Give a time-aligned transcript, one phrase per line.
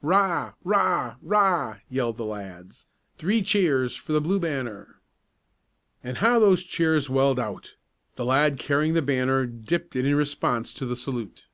[0.00, 0.52] 'Rah!"
[1.90, 2.86] yelled the lads.
[3.16, 5.00] "Three cheers for the Blue Banner!"
[6.04, 7.74] And how those cheers welled out!
[8.14, 11.46] The lad carrying the banner dipped it in response to the salute.